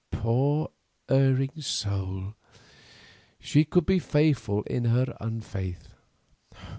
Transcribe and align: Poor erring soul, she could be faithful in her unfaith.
Poor 0.09 0.71
erring 1.09 1.61
soul, 1.61 2.33
she 3.39 3.63
could 3.63 3.85
be 3.85 3.99
faithful 3.99 4.63
in 4.63 4.85
her 4.85 5.15
unfaith. 5.21 5.89